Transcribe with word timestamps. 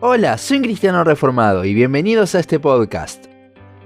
Hola, 0.00 0.36
soy 0.38 0.56
un 0.56 0.64
cristiano 0.64 1.04
reformado 1.04 1.64
y 1.64 1.72
bienvenidos 1.72 2.34
a 2.34 2.40
este 2.40 2.58
podcast. 2.58 3.26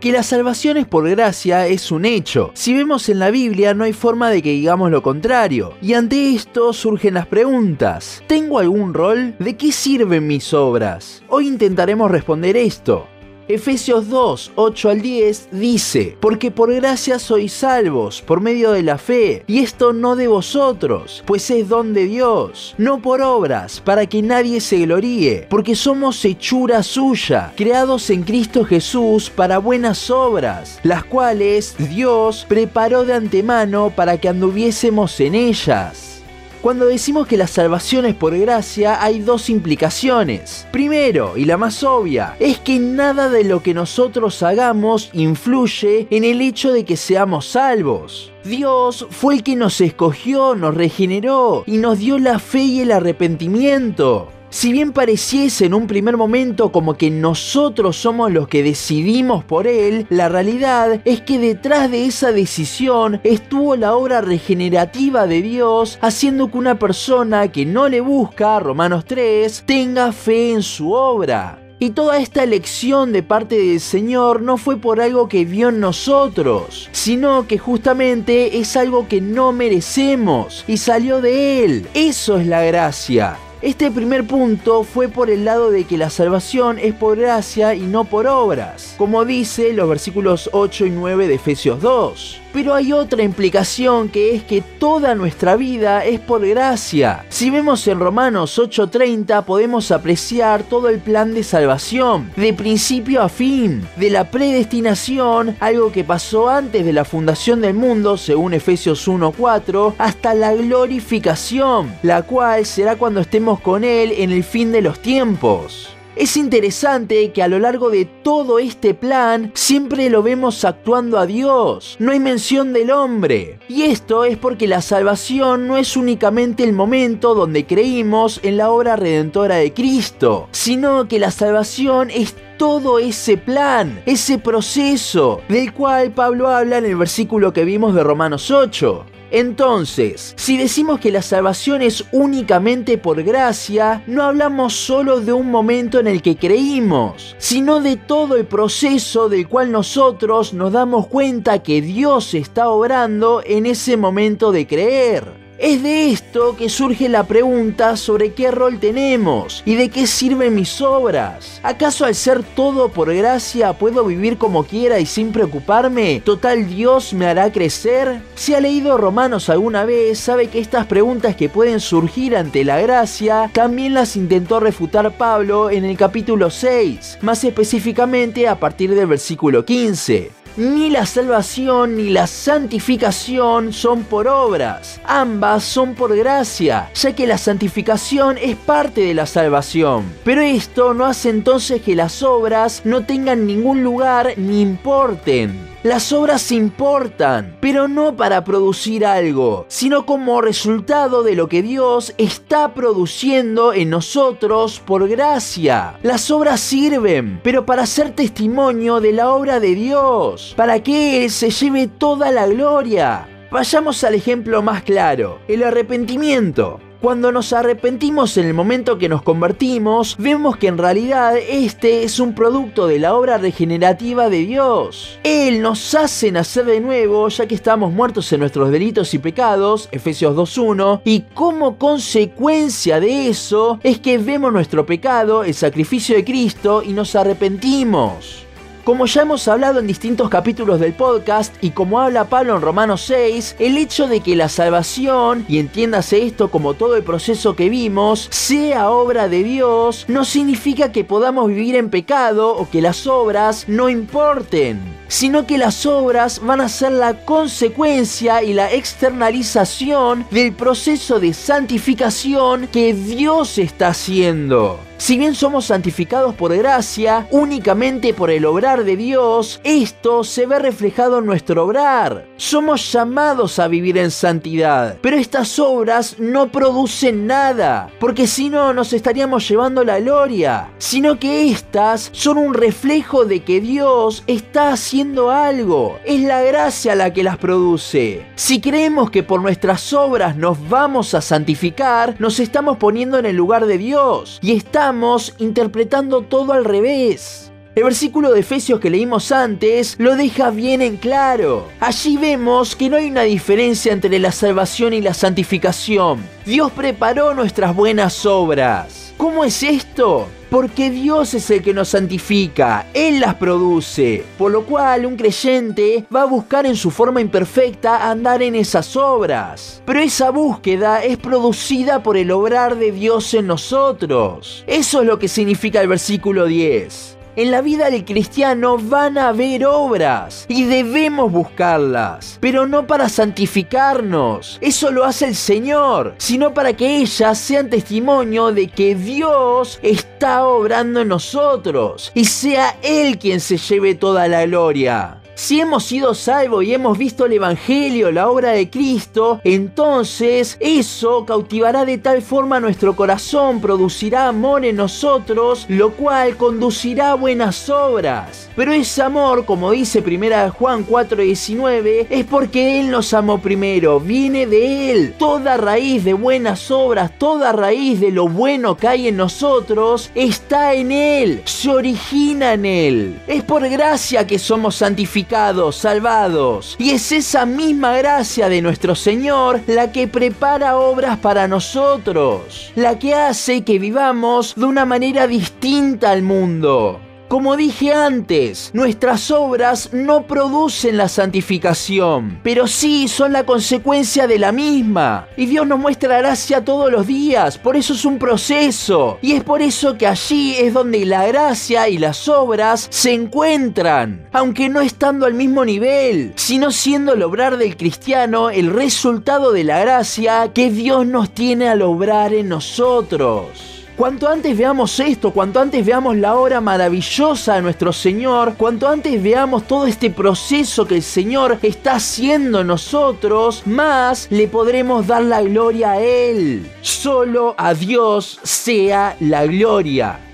Que 0.01 0.11
la 0.11 0.23
salvación 0.23 0.79
es 0.79 0.87
por 0.87 1.09
gracia 1.09 1.67
es 1.67 1.93
un 1.93 2.07
hecho. 2.07 2.51
Si 2.55 2.73
vemos 2.73 3.09
en 3.09 3.19
la 3.19 3.31
Biblia 3.31 3.75
no 3.75 3.85
hay 3.85 3.93
forma 3.93 4.31
de 4.31 4.41
que 4.41 4.53
digamos 4.53 4.91
lo 4.91 5.03
contrario. 5.03 5.75
Y 5.83 5.93
ante 5.93 6.35
esto 6.35 6.73
surgen 6.73 7.15
las 7.15 7.27
preguntas. 7.27 8.23
¿Tengo 8.27 8.59
algún 8.59 8.95
rol? 8.95 9.37
¿De 9.39 9.57
qué 9.57 9.71
sirven 9.71 10.27
mis 10.27 10.55
obras? 10.55 11.23
Hoy 11.29 11.47
intentaremos 11.47 12.11
responder 12.11 12.57
esto. 12.57 13.07
Efesios 13.49 14.11
2, 14.11 14.53
8 14.57 14.91
al 14.91 15.01
10 15.01 15.49
dice, 15.53 16.19
porque 16.21 16.51
por 16.51 16.71
gracia 16.75 17.19
sois 17.19 17.51
salvos, 17.51 18.21
por 18.21 18.43
medio 18.43 18.73
de 18.73 18.83
la 18.83 18.99
fe, 18.99 19.43
y 19.47 19.61
esto 19.61 19.95
no 19.95 20.17
de 20.17 20.29
vosotros, 20.29 21.25
pues 21.27 21.51
es 21.51 21.67
don 21.67 21.95
de 21.95 22.05
Dios, 22.05 22.75
no 22.77 23.01
por 23.01 23.23
obras, 23.23 23.81
para 23.81 24.05
que 24.05 24.21
nadie 24.21 24.61
se 24.61 24.81
gloríe, 24.81 25.47
porque 25.49 25.75
somos 25.75 26.23
hechura 26.27 26.83
suya, 26.83 27.55
creados 27.57 28.11
en 28.11 28.23
Cristo 28.23 28.67
Jesús 28.67 29.31
para 29.31 29.57
buenas 29.57 30.11
obras, 30.11 30.79
las 30.83 31.05
cuales 31.05 31.75
Dios 31.79 32.45
preparó 32.47 33.07
de 33.07 33.15
antemano 33.15 33.91
para 33.97 34.19
que 34.19 34.29
anduviésemos 34.29 35.19
en 35.21 35.35
ellas. 35.35 36.18
Cuando 36.61 36.87
decimos 36.87 37.29
que 37.29 37.37
la 37.37 37.47
salvación 37.47 38.05
es 38.05 38.17
por 38.17 38.37
gracia, 38.37 39.01
hay 39.01 39.21
dos 39.21 39.49
implicaciones. 39.49 40.67
Primero, 40.73 41.37
y 41.37 41.45
la 41.45 41.57
más 41.57 41.85
obvia, 41.85 42.35
es 42.41 42.59
que 42.59 42.81
nada 42.81 43.29
de 43.29 43.45
lo 43.45 43.63
que 43.63 43.75
nosotros 43.75 44.43
hagamos 44.43 45.11
influye 45.13 46.09
en 46.11 46.25
el 46.25 46.41
hecho 46.41 46.73
de 46.73 46.85
que 46.85 46.97
seamos 46.97 47.47
salvos. 47.47 48.33
Dios 48.45 49.07
fue 49.11 49.35
el 49.35 49.43
que 49.45 49.55
nos 49.55 49.81
escogió, 49.81 50.57
nos 50.57 50.75
regeneró 50.75 51.63
y 51.67 51.77
nos 51.77 51.99
dio 51.99 52.19
la 52.19 52.41
fe 52.41 52.61
y 52.61 52.81
el 52.81 52.91
arrepentimiento. 52.91 54.33
Si 54.51 54.73
bien 54.73 54.93
pareciese 54.93 55.67
en 55.67 55.75
un 55.75 55.87
primer 55.87 56.17
momento 56.17 56.73
como 56.73 56.95
que 56.95 57.11
nosotros 57.11 57.97
somos 57.99 58.33
los 58.33 58.49
que 58.49 58.63
decidimos 58.63 59.45
por 59.45 59.67
Él, 59.67 60.07
la 60.09 60.31
realidad 60.31 61.03
es 61.05 61.21
que 61.21 61.39
detrás 61.39 61.91
de 61.91 62.07
esa 62.07 62.33
decisión 62.33 63.21
estuvo 63.25 63.77
la 63.77 63.95
obra 63.95 64.23
regenerativa 64.23 65.27
de 65.27 65.43
Dios 65.43 65.99
haciendo 66.01 66.51
que 66.51 66.57
una 66.57 66.79
persona 66.79 67.53
que 67.53 67.67
no 67.67 67.89
le 67.91 68.01
busca, 68.01 68.59
Romanos 68.59 69.05
3, 69.05 69.65
tenga 69.67 70.13
fe 70.13 70.53
en 70.53 70.63
su 70.63 70.93
obra. 70.93 71.59
Y 71.79 71.91
toda 71.91 72.19
esta 72.19 72.43
elección 72.43 73.13
de 73.13 73.23
parte 73.23 73.57
del 73.57 73.81
Señor 73.81 74.41
no 74.41 74.57
fue 74.57 74.79
por 74.79 75.01
algo 75.01 75.29
que 75.29 75.45
vio 75.45 75.69
en 75.69 75.79
nosotros, 75.79 76.89
sino 76.91 77.47
que 77.47 77.59
justamente 77.59 78.59
es 78.59 78.77
algo 78.77 79.07
que 79.07 79.21
no 79.21 79.53
merecemos 79.53 80.65
y 80.67 80.79
salió 80.79 81.21
de 81.21 81.65
Él. 81.65 81.87
Eso 81.95 82.39
es 82.39 82.47
la 82.47 82.65
gracia. 82.65 83.37
Este 83.61 83.91
primer 83.91 84.25
punto 84.25 84.85
fue 84.85 85.09
por 85.09 85.31
el 85.31 85.45
lado 85.45 85.73
de 85.73 85.83
que 85.83 85.99
la 85.99 86.11
salvación 86.11 86.79
es 86.79 86.95
por 86.95 87.19
gracia 87.19 87.75
y 87.75 87.81
no 87.81 88.05
por 88.05 88.29
obras, 88.29 88.95
como 88.97 89.25
dice 89.25 89.73
los 89.73 89.89
versículos 89.89 90.49
8 90.53 90.87
y 90.87 90.91
9 90.91 91.27
de 91.27 91.35
Efesios 91.35 91.83
2. 91.83 92.41
Pero 92.53 92.75
hay 92.75 92.93
otra 92.93 93.23
implicación 93.23 94.09
que 94.09 94.35
es 94.35 94.43
que 94.43 94.63
toda 94.63 95.15
nuestra 95.15 95.57
vida 95.57 96.05
es 96.05 96.19
por 96.19 96.47
gracia. 96.47 97.25
Si 97.29 97.51
vemos 97.51 97.87
en 97.87 98.01
Romanos 98.01 98.59
8:30 98.59 99.43
podemos 99.45 99.91
apreciar 99.91 100.63
todo 100.63 100.89
el 100.89 100.99
plan 100.99 101.35
de 101.35 101.45
salvación, 101.45 102.31
de 102.37 102.55
principio 102.55 103.23
a 103.23 103.29
fin, 103.29 103.87
de 103.97 104.11
la 104.11 104.31
predestinación, 104.31 105.57
algo 105.61 105.93
que 105.93 106.05
pasó 106.05 106.49
antes 106.49 106.85
de 106.85 106.93
la 106.93 107.05
fundación 107.05 107.61
del 107.61 107.75
mundo, 107.75 108.17
según 108.17 108.55
Efesios 108.55 109.07
1:4, 109.07 109.95
hasta 109.99 110.35
la 110.35 110.55
glorificación, 110.55 111.95
la 112.03 112.23
cual 112.23 112.65
será 112.65 112.97
cuando 112.97 113.21
estemos 113.21 113.61
con 113.61 113.85
Él 113.85 114.13
en 114.17 114.33
el 114.33 114.45
fin 114.45 114.73
de 114.73 114.83
los 114.83 115.01
tiempos. 115.01 115.98
Es 116.19 116.37
interesante 116.37 117.31
que 117.31 117.45
a 117.45 117.49
lo 117.49 117.61
largo 117.61 117.91
de 117.91 118.05
todo 118.05 118.59
este 118.59 118.93
plan 118.93 119.53
siempre 119.55 120.11
lo 120.11 120.21
vemos 120.21 120.65
actuando 120.65 121.17
a 121.17 121.27
Dios, 121.27 121.95
no 122.01 122.11
hay 122.11 122.19
mención 122.19 122.73
del 122.73 122.91
hombre. 122.91 123.61
Y 123.69 123.83
esto 123.83 124.25
es 124.25 124.37
porque 124.37 124.67
la 124.67 124.83
salvación 124.83 125.69
no 125.69 125.77
es 125.77 125.97
únicamente 125.97 126.65
el 126.65 126.73
momento 126.73 127.37
donde 127.37 127.67
creímos 127.67 128.41
en 128.43 128.57
la 128.57 128.71
obra 128.71 128.97
redentora 128.97 129.55
de 129.57 129.73
Cristo, 129.73 130.49
sino 130.51 131.07
que 131.07 131.21
la 131.21 131.31
salvación 131.31 132.11
es 132.11 132.35
todo 132.57 132.99
ese 132.99 133.37
plan, 133.37 134.03
ese 134.05 134.39
proceso 134.39 135.41
del 135.49 135.73
cual 135.73 136.11
Pablo 136.11 136.49
habla 136.49 136.79
en 136.79 136.87
el 136.87 136.97
versículo 136.97 137.53
que 137.53 137.65
vimos 137.65 137.95
de 137.95 138.03
Romanos 138.03 138.51
8. 138.51 139.18
Entonces, 139.31 140.35
si 140.37 140.57
decimos 140.57 141.01
que 141.01 141.13
la 141.13 141.23
salvación 141.23 141.83
es 141.83 142.05
únicamente 142.13 142.97
por 142.97 143.23
gracia, 143.23 144.03
no 144.07 144.23
hablamos 144.23 144.75
solo 144.75 145.21
de 145.21 145.33
un 145.33 145.51
momento 145.51 145.99
en 146.01 146.07
el 146.07 146.23
que 146.23 146.37
creímos, 146.37 147.37
sino 147.39 147.81
de 147.81 147.97
todo 147.97 148.37
el 148.37 148.47
proceso 148.47 149.29
del 149.29 149.49
cual 149.49 149.71
nosotros 149.71 150.55
nos 150.55 150.73
damos 150.73 151.07
cuenta 151.09 151.63
que 151.63 151.83
Dios 151.83 152.35
está 152.35 152.69
obrando 152.69 153.43
en 153.45 153.67
ese 153.67 153.97
momento 153.97 154.53
de 154.53 154.67
creer. 154.67 155.48
Es 155.59 155.83
de 155.83 156.13
esto 156.13 156.55
que 156.57 156.69
surge 156.69 157.09
la 157.09 157.25
pregunta 157.25 157.97
sobre 157.97 158.33
qué 158.33 158.53
rol 158.53 158.79
tenemos 158.79 159.65
y 159.67 159.75
de 159.75 159.89
qué 159.89 160.07
sirven 160.07 160.55
mis 160.55 160.81
obras. 160.81 161.59
¿Acaso 161.65 162.05
al 162.05 162.15
ser 162.15 162.45
todo 162.45 162.91
por 162.91 163.13
gracia 163.13 163.73
puedo 163.73 164.05
vivir 164.05 164.39
como 164.39 164.63
quiera 164.63 165.01
y 165.01 165.07
sin 165.07 165.33
preocuparme? 165.33 166.23
¿Total 166.25 166.69
Dios 166.69 167.13
me 167.13 167.27
hará 167.27 167.51
crecer? 167.51 168.21
Si 168.37 168.55
ha 168.55 168.61
leído 168.61 168.99
Romanos 168.99 169.51
alguna 169.51 169.85
vez, 169.85 170.21
sabe 170.21 170.47
que 170.47 170.61
estas 170.61 170.87
preguntas 170.87 171.35
que 171.35 171.49
pueden 171.49 171.81
surgir 171.81 172.37
ante 172.37 172.63
la 172.63 172.79
gracia 172.81 173.51
también 173.53 173.95
las 173.95 174.15
intentó 174.15 174.61
refutar 174.61 175.17
Pablo 175.17 175.71
en 175.71 175.85
el 175.85 175.97
capítulo 175.97 176.51
6, 176.51 177.19
más 177.23 177.43
específicamente 177.43 178.47
a 178.47 178.61
partir 178.61 178.95
del 178.95 179.09
versículo 179.09 179.65
15 179.65 180.39
ni 180.57 180.91
la 180.91 181.07
salvación 181.07 181.97
ni 181.97 182.11
la 182.11 182.27
santificación 182.27 183.73
son 183.73 184.05
por 184.05 184.27
obras, 184.29 185.01
ambas 185.05 185.65
son 185.65 185.95
por 185.95 186.17
gracia, 186.17 186.91
ya 186.95 187.13
que 187.15 187.27
la 187.27 187.39
santificación 187.39 188.39
es 188.39 188.57
parte 188.57 189.03
de 189.03 189.15
la 189.15 189.27
salvación. 189.27 190.05
Pero 190.25 190.41
esto 190.41 190.95
no 190.95 191.05
hace 191.05 191.31
entonces 191.31 191.83
que 191.83 191.95
las 191.95 192.23
obras 192.23 192.83
no 192.85 193.05
tengan 193.05 193.47
ningún 193.47 193.83
lugar 193.83 194.35
ni 194.37 194.61
importen. 194.61 195.68
Las 195.85 196.13
obras 196.13 196.51
importan, 196.51 197.57
pero 197.61 197.87
no 197.87 198.17
para 198.17 198.43
producir 198.43 199.07
algo, 199.07 199.65
sino 199.69 200.07
como 200.07 200.41
resultado 200.41 201.23
de 201.23 201.37
lo 201.37 201.49
que 201.49 201.63
Dios 201.63 202.15
está 202.19 202.75
produciendo 202.75 203.73
en 203.73 203.91
nosotros 203.91 204.83
por 204.85 205.09
gracia. 205.09 205.97
Las 206.03 206.33
obras 206.33 206.59
sirven, 206.59 207.39
pero 207.45 207.65
para 207.65 207.87
ser 207.87 208.11
testimonio 208.11 208.99
de 208.99 209.13
la 209.13 209.31
obra 209.31 209.61
de 209.61 209.77
Dios, 209.77 210.53
para 210.57 210.83
que 210.83 211.23
Él 211.25 211.31
se 211.31 211.51
lleve 211.51 211.87
toda 211.87 212.33
la 212.33 212.49
gloria. 212.49 213.29
Vayamos 213.53 214.03
al 214.03 214.17
ejemplo 214.17 214.63
más 214.63 214.83
claro, 214.83 215.39
el 215.47 215.63
arrepentimiento. 215.63 216.81
Cuando 217.01 217.31
nos 217.31 217.53
arrepentimos 217.53 218.37
en 218.39 218.47
el 218.47 218.55
momento 218.55 218.99
que 218.99 219.09
nos 219.09 219.23
convertimos, 219.23 220.17
vemos 220.19 220.57
que 220.57 220.67
en 220.67 220.79
realidad 220.79 221.37
este 221.37 222.03
es 222.03 222.19
un 222.19 222.35
producto 222.35 222.89
de 222.89 222.99
la 222.99 223.15
obra 223.15 223.39
regenerativa 223.39 224.29
de 224.29 224.39
Dios. 224.39 225.21
Él 225.23 225.63
nos 225.63 225.95
hace 225.95 226.33
nacer 226.33 226.65
de 226.65 226.81
nuevo 226.81 227.29
ya 227.29 227.47
que 227.47 227.55
estamos 227.55 227.93
muertos 227.93 228.33
en 228.33 228.41
nuestros 228.41 228.73
delitos 228.73 229.15
y 229.15 229.21
pecados, 229.21 229.89
Efesios 229.93 230.35
2.1, 230.35 231.03
y 231.05 231.21
como 231.35 231.79
consecuencia 231.79 232.99
de 232.99 233.29
eso 233.29 233.79
es 233.85 234.01
que 234.01 234.19
vemos 234.19 234.53
nuestro 234.53 234.85
pecado, 234.85 235.45
el 235.45 235.55
sacrificio 235.55 236.17
de 236.17 236.25
Cristo, 236.25 236.83
y 236.85 236.93
nos 236.93 237.15
arrepentimos. 237.15 238.48
Como 238.89 239.05
ya 239.05 239.21
hemos 239.21 239.47
hablado 239.49 239.81
en 239.81 239.87
distintos 239.87 240.31
capítulos 240.31 240.81
del 240.81 240.95
podcast 240.95 241.55
y 241.61 241.73
como 241.73 242.01
habla 242.01 242.25
Pablo 242.25 242.57
en 242.57 242.63
Romanos 242.63 243.03
6, 243.03 243.57
el 243.59 243.77
hecho 243.77 244.09
de 244.09 244.21
que 244.21 244.35
la 244.35 244.49
salvación, 244.49 245.45
y 245.47 245.59
entiéndase 245.59 246.25
esto 246.25 246.51
como 246.51 246.73
todo 246.73 246.97
el 246.97 247.03
proceso 247.03 247.55
que 247.55 247.69
vimos, 247.69 248.29
sea 248.31 248.89
obra 248.89 249.29
de 249.29 249.45
Dios, 249.45 250.07
no 250.09 250.25
significa 250.25 250.91
que 250.91 251.05
podamos 251.05 251.49
vivir 251.49 251.77
en 251.77 251.91
pecado 251.91 252.57
o 252.57 252.71
que 252.71 252.81
las 252.81 253.07
obras 253.07 253.67
no 253.69 253.91
importen 253.91 254.81
sino 255.09 255.47
que 255.47 255.59
las 255.59 255.85
obras 255.85 256.41
van 256.43 256.63
a 256.63 256.69
ser 256.69 256.93
la 256.93 257.25
consecuencia 257.27 258.43
y 258.43 258.55
la 258.55 258.73
externalización 258.73 260.27
del 260.31 260.55
proceso 260.55 261.19
de 261.19 261.33
santificación 261.35 262.69
que 262.69 262.93
Dios 262.93 263.57
está 263.59 263.89
haciendo. 263.89 264.88
Si 264.99 265.17
bien 265.17 265.37
somos 265.37 265.67
santificados 265.67 266.35
por 266.35 266.55
gracia, 266.57 267.29
únicamente 267.31 268.13
por 268.13 268.33
el 268.33 268.45
obrar 268.45 268.83
de 268.83 268.97
Dios, 268.97 269.61
esto 269.63 270.25
se 270.25 270.45
ve 270.45 270.59
reflejado 270.59 271.21
en 271.21 271.27
nuestro 271.27 271.65
obrar. 271.65 272.27
Somos 272.37 272.93
llamados 272.93 273.61
a 273.61 273.69
vivir 273.69 273.97
en 273.97 274.11
santidad, 274.11 274.97
pero 275.01 275.17
estas 275.17 275.57
obras 275.61 276.17
no 276.19 276.51
producen 276.51 277.29
nada, 277.29 277.91
porque 278.01 278.27
si 278.27 278.51
no 278.51 278.75
nos 278.75 278.93
estaríamos 278.93 279.49
llevando 279.49 279.85
la 279.85 280.01
gloria, 280.01 280.73
sino 280.79 281.21
que 281.21 281.49
estas 281.49 282.11
son 282.13 282.37
un 282.37 282.53
reflejo 282.53 283.25
de 283.25 283.45
que 283.45 283.61
Dios 283.61 284.25
está 284.27 284.73
haciendo 284.73 285.31
algo. 285.31 286.01
Es 286.05 286.21
la 286.23 286.43
gracia 286.43 286.97
la 286.97 287.13
que 287.13 287.23
las 287.23 287.39
produce. 287.39 288.27
Si 288.35 288.61
creemos 288.61 289.13
que 289.13 289.23
por 289.23 289.41
nuestras 289.43 289.93
obras 289.93 290.37
nos 290.37 290.69
vamos 290.69 291.15
a 291.15 291.21
santificar, 291.21 292.17
nos 292.19 292.41
estamos 292.41 292.79
poniendo 292.79 293.17
en 293.17 293.27
el 293.27 293.37
lugar 293.37 293.67
de 293.67 293.79
Dios 293.79 294.41
y 294.43 294.57
está 294.57 294.88
estamos 294.89 295.35
interpretando 295.37 296.23
todo 296.23 296.55
al 296.55 296.65
revés. 296.65 297.53
El 297.75 297.85
versículo 297.85 298.33
de 298.33 298.41
Efesios 298.41 298.81
que 298.81 298.89
leímos 298.89 299.33
antes 299.33 299.97
lo 299.99 300.17
deja 300.17 300.49
bien 300.49 300.81
en 300.81 300.97
claro. 300.97 301.69
Allí 301.79 302.17
vemos 302.17 302.75
que 302.75 302.89
no 302.89 302.97
hay 302.97 303.11
una 303.11 303.21
diferencia 303.21 303.93
entre 303.93 304.19
la 304.19 304.33
salvación 304.33 304.95
y 304.95 305.03
la 305.03 305.13
santificación. 305.13 306.21
Dios 306.47 306.73
preparó 306.73 307.35
nuestras 307.35 307.77
buenas 307.77 308.25
obras. 308.25 309.13
¿Cómo 309.19 309.45
es 309.45 309.63
esto? 309.63 310.27
Porque 310.51 310.91
Dios 310.91 311.35
es 311.35 311.51
el 311.51 311.63
que 311.63 311.75
nos 311.75 311.89
santifica, 311.89 312.87
Él 312.95 313.21
las 313.21 313.35
produce, 313.35 314.25
por 314.39 314.51
lo 314.51 314.65
cual 314.65 315.05
un 315.05 315.17
creyente 315.17 316.07
va 316.15 316.23
a 316.23 316.27
buscar 316.27 316.65
en 316.65 316.77
su 316.77 316.91
forma 316.91 317.21
imperfecta 317.21 318.11
andar 318.11 318.43
en 318.43 318.55
esas 318.55 318.97
obras. 318.97 319.83
Pero 319.85 320.01
esa 320.01 320.31
búsqueda 320.31 321.05
es 321.05 321.19
producida 321.19 322.03
por 322.03 322.17
el 322.17 322.31
obrar 322.31 322.77
de 322.77 322.93
Dios 322.93 323.35
en 323.35 323.47
nosotros. 323.47 324.65
Eso 324.67 325.01
es 325.03 325.07
lo 325.07 325.19
que 325.19 325.29
significa 325.29 325.83
el 325.83 325.89
versículo 325.89 326.47
10 326.47 327.18
en 327.39 327.53
la 327.53 327.61
vida 327.61 327.89
del 327.89 328.05
cristiano 328.05 328.79
van 328.79 329.17
a 329.17 329.29
haber 329.29 329.65
obras 329.65 330.45
y 330.49 330.65
debemos 330.65 331.31
buscarlas, 331.31 332.37
pero 332.41 332.67
no 332.67 332.89
para 332.89 333.09
santificarnos, 333.09 334.59
eso 334.61 334.91
lo 334.91 335.05
hace 335.05 335.27
el 335.27 335.37
Señor, 335.37 336.17
sino 336.19 336.53
para 336.53 336.73
que 336.73 336.97
ellas 336.97 337.39
sean 337.39 337.71
testimonio 337.71 338.51
de 338.51 338.67
que 338.67 338.97
Dios 338.97 339.79
está 339.85 340.49
obrando 340.49 341.03
en 341.03 341.09
nosotros 341.09 342.11
y 342.13 342.25
sea 342.25 342.77
Él 342.83 343.21
quien 343.21 343.39
se 343.39 343.57
lleve 343.57 343.95
toda 343.95 344.27
la 344.27 344.45
gloria. 344.45 345.19
Si 345.39 345.61
hemos 345.61 345.85
sido 345.85 346.15
salvos 346.15 346.65
y 346.65 346.75
hemos 346.75 346.99
visto 346.99 347.25
el 347.25 347.35
Evangelio, 347.35 348.11
la 348.11 348.29
obra 348.29 348.51
de 348.51 348.69
Cristo, 348.69 349.41
entonces 349.45 350.57
eso 350.59 351.25
cautivará 351.25 351.85
de 351.85 351.97
tal 351.97 352.23
forma 352.23 352.59
nuestro 352.59 352.97
corazón, 352.97 353.61
producirá 353.61 354.27
amor 354.27 354.65
en 354.65 354.75
nosotros, 354.75 355.65
lo 355.69 355.93
cual 355.93 356.37
conducirá 356.37 357.13
a 357.13 357.15
buenas 357.15 357.71
obras. 357.71 358.51
Pero 358.57 358.73
ese 358.73 359.01
amor, 359.01 359.45
como 359.45 359.71
dice 359.71 360.01
1 360.01 360.51
Juan 360.51 360.85
4:19, 360.85 362.09
es 362.11 362.25
porque 362.27 362.81
Él 362.81 362.91
nos 362.91 363.15
amó 363.15 363.41
primero, 363.41 364.01
viene 364.01 364.45
de 364.45 364.91
Él. 364.91 365.15
Toda 365.17 365.57
raíz 365.57 366.03
de 366.03 366.15
buenas 366.15 366.69
obras, 366.73 367.17
toda 367.17 367.53
raíz 367.53 368.01
de 368.01 368.11
lo 368.11 368.27
bueno 368.27 368.77
que 368.77 368.89
hay 368.89 369.07
en 369.07 369.17
nosotros, 369.17 370.11
está 370.17 370.75
en 370.75 370.91
Él, 370.91 371.43
se 371.45 371.71
origina 371.71 372.55
en 372.55 372.67
Él. 372.67 373.21
Es 373.29 373.45
por 373.45 373.69
gracia 373.69 374.27
que 374.27 374.41
somos 374.41 374.75
santificados 374.75 375.28
salvados. 375.73 376.77
Y 376.79 376.91
es 376.91 377.13
esa 377.13 377.47
misma 377.47 377.97
gracia 377.99 378.49
de 378.49 378.63
nuestro 378.63 378.95
Señor 378.95 379.61
la 379.67 379.93
que 379.93 380.09
prepara 380.09 380.77
obras 380.77 381.19
para 381.19 381.47
nosotros, 381.49 382.73
la 382.75 382.99
que 382.99 383.15
hace 383.15 383.63
que 383.63 383.79
vivamos 383.79 384.55
de 384.57 384.65
una 384.65 384.85
manera 384.85 385.27
distinta 385.27 386.11
al 386.11 386.23
mundo. 386.23 387.01
Como 387.29 387.59
dije 387.59 387.93
antes, 387.93 388.71
nuestras 388.73 389.31
obras 389.31 389.91
no 389.93 390.23
producen 390.23 390.97
la 390.97 391.09
santificación, 391.09 392.41
pero 392.43 392.67
sí 392.67 393.07
son 393.07 393.35
la 393.35 393.45
consecuencia 393.45 394.27
de 394.27 394.39
la 394.39 394.51
misma. 394.51 395.29
Y 395.37 395.45
Dios 395.45 395.67
nos 395.67 395.79
muestra 395.79 396.17
gracia 396.17 396.65
todos 396.65 396.91
los 396.91 397.07
días, 397.07 397.59
por 397.59 397.77
eso 397.77 397.93
es 397.93 398.07
un 398.07 398.19
proceso. 398.19 399.19
Y 399.21 399.33
es 399.33 399.45
por 399.45 399.61
eso 399.61 399.99
que 399.99 400.07
allí 400.07 400.55
es 400.57 400.73
donde 400.73 401.05
la 401.05 401.27
gracia 401.27 401.91
y 401.91 401.99
las 401.99 402.29
obras 402.29 402.87
se 402.89 403.13
encuentran, 403.13 404.27
aunque 404.33 404.71
no 404.71 404.81
estando 404.81 405.27
al 405.27 405.35
mismo 405.35 405.67
nivel, 405.67 406.33
sino 406.37 406.71
siendo 406.71 407.13
el 407.13 407.23
obrar 407.23 407.59
del 407.59 407.77
cristiano 407.77 408.49
el 408.49 408.73
resultado 408.73 409.53
de 409.53 409.65
la 409.65 409.81
gracia 409.81 410.55
que 410.55 410.71
Dios 410.71 411.07
nos 411.07 411.35
tiene 411.35 411.69
al 411.69 411.83
obrar 411.83 412.33
en 412.33 412.49
nosotros. 412.49 413.78
Cuanto 413.99 414.29
antes 414.29 414.57
veamos 414.57 415.01
esto, 415.01 415.33
cuanto 415.33 415.59
antes 415.59 415.85
veamos 415.85 416.17
la 416.17 416.37
obra 416.37 416.61
maravillosa 416.61 417.57
de 417.57 417.63
nuestro 417.63 417.93
Señor, 417.93 418.55
cuanto 418.57 418.87
antes 418.87 419.21
veamos 419.21 419.67
todo 419.67 419.89
este 419.89 420.09
proceso 420.09 420.87
que 420.87 420.95
el 420.95 421.03
Señor 421.03 421.59
está 421.63 421.97
haciendo 421.97 422.61
en 422.61 422.69
nosotros, 422.69 423.65
más 423.67 424.29
le 424.31 424.47
podremos 424.47 425.09
dar 425.09 425.25
la 425.25 425.43
gloria 425.43 425.91
a 425.91 425.99
Él. 425.99 426.71
Solo 426.81 427.57
a 427.59 427.75
Dios 427.75 428.39
sea 428.45 429.17
la 429.19 429.45
gloria. 429.47 430.28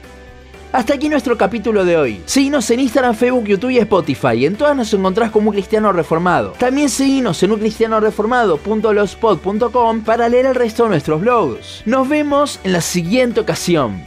Hasta 0.75 0.95
aquí 0.95 1.09
nuestro 1.09 1.39
capítulo 1.39 1.85
de 1.85 1.97
hoy. 1.97 2.21
Seguinos 2.25 2.69
en 2.69 2.81
Instagram, 2.81 3.15
Facebook, 3.15 3.45
YouTube 3.45 3.71
y 3.71 3.79
Spotify. 3.79 4.45
En 4.45 4.57
todas 4.57 4.77
nos 4.77 4.93
encontrás 4.93 5.31
como 5.31 5.51
un 5.51 5.55
cristiano 5.55 5.93
reformado. 5.93 6.51
También 6.59 6.89
seguinos 6.89 7.41
en 7.45 7.53
uncristianoreformado.blogspot.com 7.53 10.03
para 10.03 10.29
leer 10.29 10.47
el 10.47 10.57
resto 10.57 10.83
de 10.83 10.89
nuestros 10.89 11.21
blogs. 11.21 11.83
Nos 11.87 12.09
vemos 12.09 12.59
en 12.65 12.73
la 12.73 12.81
siguiente 12.81 13.39
ocasión. 13.39 14.03